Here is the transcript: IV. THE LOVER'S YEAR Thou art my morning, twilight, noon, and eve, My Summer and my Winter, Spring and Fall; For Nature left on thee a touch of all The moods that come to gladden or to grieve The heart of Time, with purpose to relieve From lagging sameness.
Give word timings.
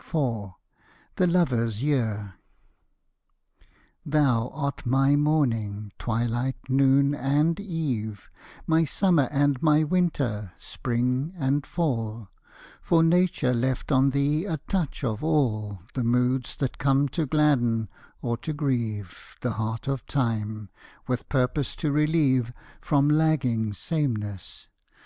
IV. 0.00 0.52
THE 1.16 1.26
LOVER'S 1.26 1.82
YEAR 1.82 2.36
Thou 4.06 4.48
art 4.54 4.86
my 4.86 5.14
morning, 5.14 5.92
twilight, 5.98 6.56
noon, 6.70 7.14
and 7.14 7.60
eve, 7.60 8.30
My 8.66 8.86
Summer 8.86 9.28
and 9.30 9.62
my 9.62 9.82
Winter, 9.84 10.54
Spring 10.58 11.34
and 11.36 11.66
Fall; 11.66 12.30
For 12.80 13.02
Nature 13.02 13.52
left 13.52 13.92
on 13.92 14.08
thee 14.08 14.46
a 14.46 14.56
touch 14.56 15.04
of 15.04 15.22
all 15.22 15.82
The 15.92 16.02
moods 16.02 16.56
that 16.56 16.78
come 16.78 17.06
to 17.10 17.26
gladden 17.26 17.90
or 18.22 18.38
to 18.38 18.54
grieve 18.54 19.36
The 19.42 19.50
heart 19.52 19.86
of 19.86 20.06
Time, 20.06 20.70
with 21.06 21.28
purpose 21.28 21.76
to 21.76 21.92
relieve 21.92 22.54
From 22.80 23.06
lagging 23.06 23.74
sameness. 23.74 24.66